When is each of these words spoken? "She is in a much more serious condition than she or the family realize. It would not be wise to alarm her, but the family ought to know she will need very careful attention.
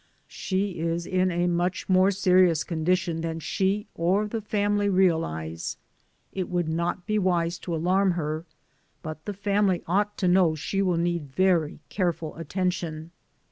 "She 0.27 0.79
is 0.79 1.05
in 1.05 1.29
a 1.29 1.45
much 1.45 1.87
more 1.87 2.09
serious 2.09 2.63
condition 2.63 3.21
than 3.21 3.39
she 3.39 3.85
or 3.93 4.25
the 4.27 4.41
family 4.41 4.89
realize. 4.89 5.77
It 6.33 6.49
would 6.49 6.67
not 6.67 7.05
be 7.05 7.19
wise 7.19 7.59
to 7.59 7.75
alarm 7.75 8.13
her, 8.13 8.43
but 9.03 9.23
the 9.25 9.33
family 9.35 9.83
ought 9.85 10.17
to 10.17 10.27
know 10.27 10.55
she 10.55 10.81
will 10.81 10.97
need 10.97 11.35
very 11.35 11.81
careful 11.89 12.35
attention. 12.37 13.11